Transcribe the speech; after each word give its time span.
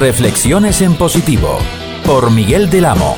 Reflexiones 0.00 0.80
en 0.80 0.94
positivo 0.94 1.58
por 2.06 2.30
Miguel 2.30 2.70
del 2.70 2.86
Amo. 2.86 3.16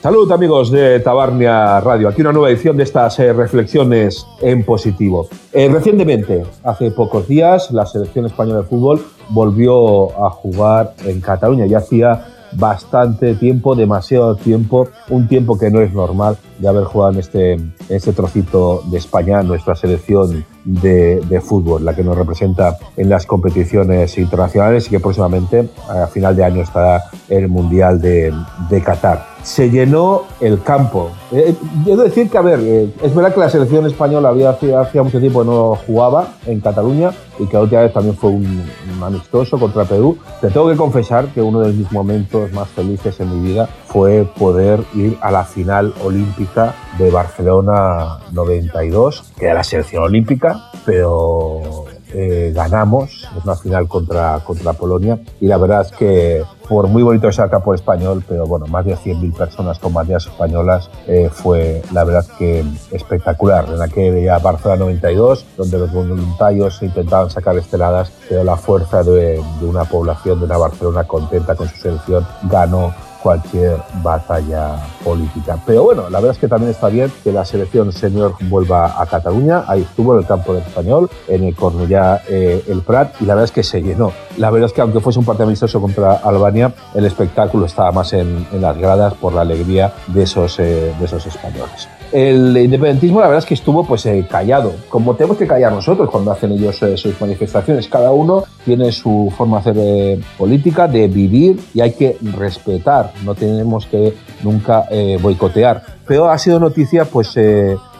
Saludos 0.00 0.30
amigos 0.30 0.70
de 0.70 0.98
Tabarnia 1.00 1.78
Radio, 1.80 2.08
aquí 2.08 2.22
una 2.22 2.32
nueva 2.32 2.48
edición 2.48 2.78
de 2.78 2.84
estas 2.84 3.18
eh, 3.18 3.34
reflexiones 3.34 4.26
en 4.40 4.64
positivo. 4.64 5.28
Eh, 5.52 5.68
recientemente, 5.68 6.42
hace 6.64 6.90
pocos 6.90 7.28
días, 7.28 7.70
la 7.70 7.84
selección 7.84 8.24
española 8.24 8.62
de 8.62 8.66
fútbol 8.66 9.04
volvió 9.28 10.24
a 10.24 10.30
jugar 10.30 10.94
en 11.04 11.20
Cataluña 11.20 11.66
y 11.66 11.74
hacía 11.74 12.37
bastante 12.52 13.34
tiempo, 13.34 13.74
demasiado 13.74 14.36
tiempo, 14.36 14.88
un 15.08 15.28
tiempo 15.28 15.58
que 15.58 15.70
no 15.70 15.80
es 15.80 15.92
normal 15.92 16.36
de 16.58 16.68
haber 16.68 16.84
jugado 16.84 17.12
en 17.12 17.18
este, 17.18 17.56
este 17.88 18.12
trocito 18.12 18.82
de 18.90 18.98
España, 18.98 19.42
nuestra 19.42 19.74
selección 19.74 20.44
de, 20.64 21.42
fútbol, 21.44 21.84
la 21.84 21.94
que 21.94 22.02
nos 22.02 22.16
representa 22.16 22.76
en 22.96 23.08
las 23.08 23.26
competiciones 23.26 24.18
internacionales 24.18 24.86
y 24.86 24.90
que 24.90 25.00
próximamente, 25.00 25.68
a 25.88 26.06
final 26.06 26.34
de 26.34 26.44
año, 26.44 26.62
estará 26.62 27.04
el 27.28 27.48
Mundial 27.48 28.00
de, 28.00 28.34
de 28.68 28.82
Qatar. 28.82 29.27
Se 29.42 29.70
llenó 29.70 30.22
el 30.40 30.62
campo. 30.62 31.10
Eh, 31.32 31.54
debo 31.84 32.02
decir 32.02 32.28
que, 32.30 32.38
a 32.38 32.42
ver, 32.42 32.60
eh, 32.62 32.90
es 33.02 33.14
verdad 33.14 33.32
que 33.32 33.40
la 33.40 33.50
selección 33.50 33.86
española 33.86 34.30
había 34.30 34.50
hacía 34.50 35.02
mucho 35.02 35.20
tiempo 35.20 35.44
no 35.44 35.76
jugaba 35.86 36.34
en 36.46 36.60
Cataluña 36.60 37.12
y 37.38 37.46
que 37.46 37.54
la 37.54 37.62
última 37.62 37.82
vez 37.82 37.92
también 37.92 38.16
fue 38.16 38.30
un, 38.30 38.64
un 38.96 39.02
amistoso 39.02 39.58
contra 39.58 39.84
Perú. 39.84 40.18
Te 40.40 40.48
tengo 40.48 40.68
que 40.68 40.76
confesar 40.76 41.26
que 41.28 41.40
uno 41.40 41.60
de 41.60 41.72
mis 41.72 41.90
momentos 41.92 42.52
más 42.52 42.68
felices 42.68 43.18
en 43.20 43.42
mi 43.42 43.48
vida 43.48 43.68
fue 43.86 44.26
poder 44.38 44.80
ir 44.94 45.16
a 45.20 45.30
la 45.30 45.44
final 45.44 45.94
olímpica 46.04 46.74
de 46.98 47.10
Barcelona 47.10 48.18
92, 48.32 49.32
que 49.38 49.46
era 49.46 49.54
la 49.54 49.64
selección 49.64 50.02
olímpica, 50.02 50.70
pero 50.84 51.84
eh, 52.14 52.52
ganamos, 52.54 53.28
es 53.36 53.44
una 53.44 53.56
final 53.56 53.88
contra, 53.88 54.40
contra 54.40 54.72
Polonia, 54.72 55.18
y 55.40 55.46
la 55.46 55.56
verdad 55.56 55.82
es 55.82 55.92
que 55.92 56.42
por 56.68 56.86
muy 56.88 57.02
bonito 57.02 57.30
sea 57.32 57.44
el 57.44 57.50
campo 57.50 57.74
español, 57.74 58.22
pero 58.28 58.46
bueno, 58.46 58.66
más 58.66 58.84
de 58.84 58.94
100.000 58.94 59.34
personas 59.34 59.78
con 59.78 59.94
banderas 59.94 60.26
españolas 60.26 60.90
eh, 61.06 61.30
fue 61.32 61.82
la 61.92 62.04
verdad 62.04 62.26
que 62.38 62.64
espectacular. 62.90 63.66
En 63.68 63.80
aquella 63.80 64.38
Barcelona 64.38 64.80
92, 64.80 65.46
donde 65.56 65.78
los 65.78 65.92
voluntarios 65.92 66.82
intentaban 66.82 67.30
sacar 67.30 67.56
esteladas, 67.56 68.12
pero 68.28 68.44
la 68.44 68.56
fuerza 68.56 69.02
de, 69.02 69.42
de 69.60 69.66
una 69.66 69.84
población 69.84 70.40
de 70.40 70.44
una 70.44 70.58
Barcelona 70.58 71.04
contenta 71.04 71.54
con 71.54 71.68
su 71.68 71.76
selección 71.76 72.26
ganó 72.50 72.92
cualquier 73.28 73.76
batalla 74.02 74.76
política. 75.04 75.58
Pero 75.66 75.82
bueno, 75.82 76.08
la 76.08 76.18
verdad 76.18 76.30
es 76.30 76.38
que 76.38 76.48
también 76.48 76.70
está 76.70 76.88
bien 76.88 77.12
que 77.22 77.30
la 77.30 77.44
selección 77.44 77.92
senior 77.92 78.34
vuelva 78.48 78.98
a 78.98 79.04
Cataluña. 79.04 79.64
Ahí 79.68 79.82
estuvo 79.82 80.14
en 80.14 80.20
el 80.20 80.26
campo 80.26 80.54
del 80.54 80.62
español, 80.62 81.10
en 81.26 81.44
el 81.44 81.54
Cornellá 81.54 82.22
eh, 82.26 82.64
el 82.66 82.80
Prat, 82.80 83.20
y 83.20 83.26
la 83.26 83.34
verdad 83.34 83.44
es 83.44 83.52
que 83.52 83.62
se 83.62 83.82
llenó. 83.82 84.12
La 84.38 84.50
verdad 84.50 84.68
es 84.68 84.72
que 84.72 84.80
aunque 84.80 85.00
fuese 85.00 85.18
un 85.18 85.26
partido 85.26 85.46
amistoso 85.46 85.78
contra 85.78 86.14
Albania, 86.14 86.72
el 86.94 87.04
espectáculo 87.04 87.66
estaba 87.66 87.92
más 87.92 88.14
en, 88.14 88.46
las 88.58 88.78
gradas 88.78 89.12
por 89.12 89.34
la 89.34 89.42
alegría 89.42 89.92
de 90.06 90.22
esos, 90.22 90.58
eh, 90.58 90.94
de 90.98 91.04
esos 91.04 91.26
españoles 91.26 91.86
el 92.12 92.56
independentismo 92.56 93.20
la 93.20 93.26
verdad 93.26 93.42
es 93.42 93.46
que 93.46 93.54
estuvo 93.54 93.84
pues 93.84 94.06
eh, 94.06 94.26
callado, 94.30 94.74
como 94.88 95.14
tenemos 95.14 95.36
que 95.36 95.46
callar 95.46 95.72
nosotros 95.72 96.10
cuando 96.10 96.32
hacen 96.32 96.52
ellos 96.52 96.82
eh, 96.82 96.96
sus 96.96 97.20
manifestaciones. 97.20 97.88
Cada 97.88 98.12
uno 98.12 98.44
tiene 98.64 98.92
su 98.92 99.32
forma 99.36 99.60
de 99.60 99.60
hacer 99.60 99.76
eh, 99.78 100.20
política, 100.36 100.88
de 100.88 101.08
vivir 101.08 101.60
y 101.74 101.80
hay 101.80 101.92
que 101.92 102.16
respetar, 102.36 103.12
no 103.24 103.34
tenemos 103.34 103.86
que 103.86 104.14
nunca 104.42 104.84
boicotear. 105.20 105.97
Pero 106.08 106.30
ha 106.30 106.38
sido 106.38 106.58
noticia 106.58 107.04
pues 107.04 107.36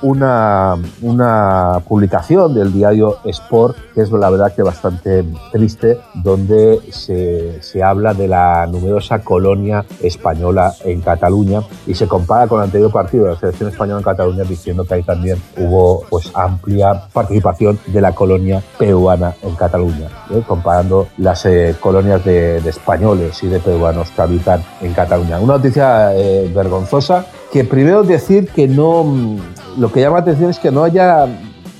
una, 0.00 0.76
una 1.02 1.82
publicación 1.86 2.54
del 2.54 2.72
diario 2.72 3.18
Sport, 3.24 3.76
que 3.94 4.00
es 4.00 4.10
la 4.10 4.30
verdad 4.30 4.54
que 4.54 4.62
bastante 4.62 5.24
triste, 5.52 6.00
donde 6.14 6.80
se, 6.90 7.62
se 7.62 7.82
habla 7.82 8.14
de 8.14 8.26
la 8.26 8.66
numerosa 8.66 9.18
colonia 9.20 9.84
española 10.02 10.72
en 10.84 11.02
Cataluña 11.02 11.60
y 11.86 11.94
se 11.94 12.08
compara 12.08 12.46
con 12.46 12.60
el 12.60 12.64
anterior 12.64 12.90
partido 12.90 13.24
de 13.24 13.32
la 13.32 13.38
selección 13.38 13.68
española 13.68 13.98
en 13.98 14.04
Cataluña 14.04 14.44
diciendo 14.44 14.84
que 14.84 14.94
ahí 14.94 15.02
también 15.02 15.42
hubo 15.58 16.04
pues 16.08 16.30
amplia 16.34 17.08
participación 17.12 17.78
de 17.88 18.00
la 18.00 18.14
colonia 18.14 18.62
peruana 18.78 19.34
en 19.42 19.54
Cataluña, 19.54 20.08
¿eh? 20.30 20.42
comparando 20.46 21.08
las 21.18 21.44
eh, 21.44 21.76
colonias 21.78 22.24
de, 22.24 22.62
de, 22.62 22.70
españoles 22.70 23.42
y 23.42 23.48
de 23.48 23.60
peruanos 23.60 24.10
que 24.10 24.22
habitan 24.22 24.62
en 24.80 24.94
Cataluña. 24.94 25.40
Una 25.40 25.54
noticia 25.54 26.16
eh, 26.16 26.50
vergonzosa 26.54 27.26
que 27.52 27.64
primero 27.64 28.02
decir 28.02 28.48
que 28.48 28.68
no 28.68 29.04
lo 29.76 29.92
que 29.92 30.00
llama 30.00 30.16
la 30.16 30.22
atención 30.22 30.50
es 30.50 30.58
que 30.58 30.70
no 30.70 30.84
haya 30.84 31.26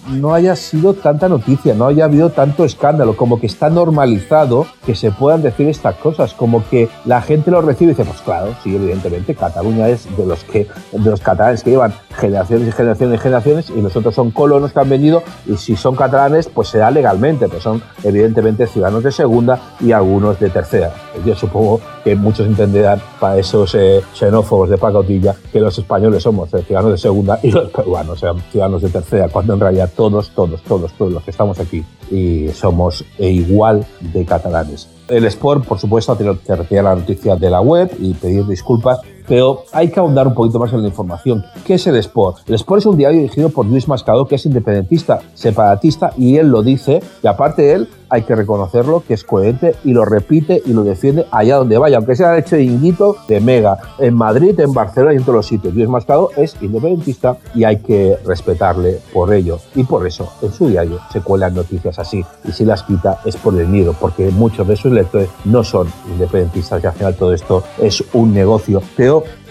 no 0.08 0.34
haya 0.34 0.56
sido 0.56 0.94
tanta 0.94 1.28
noticia, 1.28 1.74
no 1.74 1.86
haya 1.86 2.04
habido 2.04 2.30
tanto 2.30 2.64
escándalo, 2.64 3.16
como 3.16 3.38
que 3.40 3.46
está 3.46 3.70
normalizado 3.70 4.66
que 4.86 4.94
se 4.94 5.10
puedan 5.10 5.42
decir 5.42 5.68
estas 5.68 5.96
cosas, 5.96 6.34
como 6.34 6.66
que 6.68 6.88
la 7.04 7.20
gente 7.20 7.50
lo 7.50 7.60
recibe 7.60 7.92
y 7.92 7.94
dice, 7.94 8.04
pues 8.04 8.20
claro, 8.22 8.54
sí, 8.62 8.74
evidentemente, 8.74 9.34
Cataluña 9.34 9.88
es 9.88 10.08
de 10.16 10.26
los 10.26 10.44
que 10.44 10.66
de 10.92 11.10
los 11.10 11.20
catalanes 11.20 11.62
que 11.62 11.70
llevan 11.70 11.92
generaciones 12.16 12.68
y 12.68 12.72
generaciones 12.72 13.18
y 13.18 13.22
generaciones 13.22 13.70
y 13.70 13.80
nosotros 13.80 14.14
son 14.14 14.30
colonos 14.30 14.72
que 14.72 14.80
han 14.80 14.88
venido 14.88 15.22
y 15.46 15.56
si 15.56 15.76
son 15.76 15.94
catalanes, 15.94 16.48
pues 16.48 16.68
se 16.68 16.78
da 16.78 16.90
legalmente, 16.90 17.48
pues 17.48 17.62
son 17.62 17.82
evidentemente 18.02 18.66
ciudadanos 18.66 19.02
de 19.04 19.12
segunda 19.12 19.60
y 19.80 19.92
algunos 19.92 20.40
de 20.40 20.50
tercera. 20.50 20.92
Yo 21.24 21.34
supongo 21.34 21.80
que 22.04 22.14
muchos 22.14 22.46
entenderán 22.46 23.00
para 23.20 23.38
esos 23.38 23.74
eh, 23.74 24.00
xenófobos 24.14 24.68
de 24.68 24.78
pacotilla 24.78 25.34
que 25.52 25.60
los 25.60 25.78
españoles 25.78 26.22
somos 26.22 26.50
ciudadanos 26.50 26.92
de 26.92 26.98
segunda 26.98 27.38
y 27.42 27.50
los 27.50 27.70
peruanos 27.70 28.20
sean 28.20 28.40
ciudadanos 28.50 28.82
de 28.82 28.88
tercera, 28.88 29.28
cuando 29.28 29.54
en 29.54 29.60
realidad 29.60 29.90
todos, 29.94 30.30
todos, 30.30 30.62
todos, 30.62 30.92
todos 30.92 31.12
los 31.12 31.22
que 31.22 31.30
estamos 31.30 31.58
aquí 31.58 31.84
y 32.10 32.48
somos 32.48 33.04
igual 33.18 33.86
de 34.00 34.24
catalanes. 34.24 34.88
El 35.08 35.24
Sport, 35.24 35.64
por 35.64 35.78
supuesto, 35.78 36.12
ha 36.12 36.18
tenido 36.18 36.38
que 36.38 36.54
retirar 36.54 36.84
la 36.84 36.94
noticia 36.94 37.34
de 37.36 37.48
la 37.48 37.62
web 37.62 37.90
y 37.98 38.12
pedir 38.12 38.46
disculpas, 38.46 39.00
pero 39.26 39.64
hay 39.72 39.90
que 39.90 40.00
ahondar 40.00 40.26
un 40.26 40.34
poquito 40.34 40.58
más 40.58 40.72
en 40.74 40.82
la 40.82 40.88
información. 40.88 41.44
¿Qué 41.64 41.74
es 41.74 41.86
el 41.86 41.96
Sport? 41.96 42.46
El 42.46 42.54
Sport 42.56 42.80
es 42.80 42.86
un 42.86 42.98
diario 42.98 43.20
dirigido 43.20 43.48
por 43.48 43.64
Luis 43.64 43.88
Mascado, 43.88 44.26
que 44.26 44.34
es 44.34 44.44
independentista, 44.44 45.20
separatista, 45.32 46.12
y 46.18 46.36
él 46.36 46.48
lo 46.48 46.62
dice, 46.62 47.02
y 47.22 47.26
aparte 47.26 47.62
de 47.62 47.72
él, 47.72 47.88
hay 48.10 48.22
que 48.22 48.34
reconocerlo, 48.34 49.02
que 49.06 49.14
es 49.14 49.24
coherente 49.24 49.74
y 49.84 49.92
lo 49.92 50.04
repite 50.04 50.62
y 50.64 50.72
lo 50.72 50.84
defiende 50.84 51.26
allá 51.30 51.56
donde 51.56 51.78
vaya, 51.78 51.96
aunque 51.98 52.16
sea 52.16 52.38
hecho 52.38 52.56
de 52.56 52.64
Inguito, 52.64 53.16
de 53.28 53.40
Mega, 53.40 53.78
en 53.98 54.14
Madrid, 54.14 54.58
en 54.60 54.72
Barcelona 54.72 55.14
y 55.14 55.16
en 55.16 55.22
todos 55.22 55.36
los 55.36 55.46
sitios. 55.46 55.74
Luis 55.74 55.88
Mascado 55.88 56.30
es 56.36 56.56
independentista 56.60 57.36
y 57.54 57.64
hay 57.64 57.78
que 57.78 58.16
respetarle 58.24 59.00
por 59.12 59.32
ello. 59.32 59.58
Y 59.74 59.84
por 59.84 60.06
eso 60.06 60.28
en 60.42 60.52
su 60.52 60.68
diario 60.68 60.98
se 61.12 61.20
cuelan 61.20 61.54
noticias 61.54 61.98
así. 61.98 62.24
Y 62.44 62.52
si 62.52 62.64
las 62.64 62.82
quita 62.82 63.20
es 63.24 63.36
por 63.36 63.58
el 63.58 63.68
miedo, 63.68 63.94
porque 63.98 64.30
muchos 64.30 64.66
de 64.66 64.76
sus 64.76 64.92
lectores 64.92 65.28
no 65.44 65.64
son 65.64 65.88
independentistas 66.12 66.82
y 66.82 66.86
al 66.86 66.92
final 66.92 67.14
todo 67.14 67.32
esto 67.32 67.64
es 67.78 68.02
un 68.12 68.32
negocio. 68.32 68.82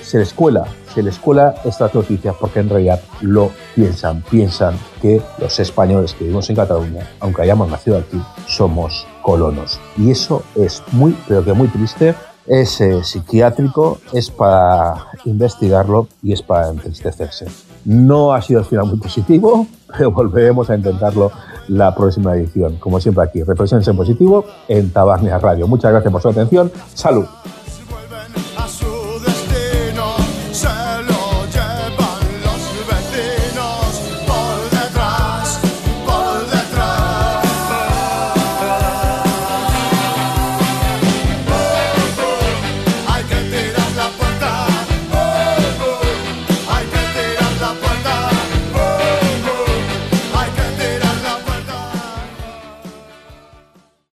Se 0.02 0.19
les 0.19 0.34
cuela, 0.34 0.66
se 0.94 1.03
les 1.03 1.19
cuela 1.19 1.56
estas 1.66 1.94
noticias 1.94 2.35
porque 2.40 2.59
en 2.59 2.69
realidad 2.69 3.02
lo 3.22 3.52
piensan, 3.75 4.24
piensan 4.30 4.78
que 5.02 5.22
los 5.40 5.59
españoles 5.59 6.13
que 6.13 6.24
vivimos 6.24 6.50
en 6.50 6.56
Cataluña, 6.56 7.08
aunque 7.19 7.41
hayamos 7.41 7.69
nacido 7.69 7.97
aquí, 7.97 8.22
somos 8.47 9.06
colonos. 9.22 9.80
Y 9.97 10.12
eso 10.12 10.44
es 10.56 10.81
muy, 10.91 11.18
pero 11.28 11.44
que 11.44 11.53
muy 11.53 11.68
triste, 11.68 12.16
es 12.47 12.80
eh, 12.80 13.03
psiquiátrico, 13.03 14.00
es 14.13 14.31
para 14.31 15.07
investigarlo 15.25 16.07
y 16.24 16.31
es 16.31 16.41
para 16.41 16.69
entristecerse. 16.69 17.46
No 17.86 18.34
ha 18.34 18.41
sido 18.41 18.59
al 18.59 18.66
final 18.66 18.86
muy 18.86 18.97
positivo, 18.97 19.68
pero 19.97 20.12
volveremos 20.12 20.69
a 20.69 20.75
intentarlo 20.75 21.31
la 21.68 21.94
próxima 21.94 22.36
edición. 22.36 22.78
Como 22.78 23.00
siempre 23.00 23.24
aquí, 23.24 23.44
reflexiones 23.44 23.88
en 23.88 23.97
positivo 23.97 24.46
en 24.68 24.90
Tabarnia 24.91 25.38
Radio. 25.38 25.68
Muchas 25.68 25.91
gracias 25.91 26.12
por 26.12 26.22
su 26.22 26.30
atención. 26.30 26.72
Salud. 26.94 27.25